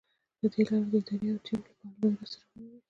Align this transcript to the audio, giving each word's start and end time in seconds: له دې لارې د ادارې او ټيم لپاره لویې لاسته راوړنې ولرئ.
له 0.41 0.47
دې 0.53 0.61
لارې 0.69 0.87
د 0.91 0.93
ادارې 0.99 1.27
او 1.33 1.39
ټيم 1.45 1.59
لپاره 1.67 1.95
لویې 1.99 2.15
لاسته 2.19 2.35
راوړنې 2.41 2.67
ولرئ. 2.67 2.79